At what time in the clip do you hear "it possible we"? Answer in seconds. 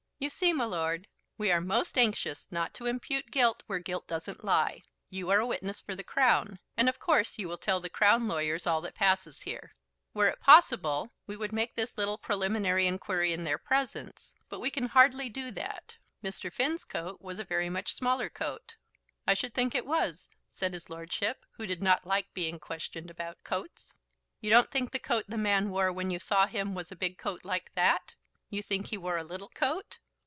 10.27-11.35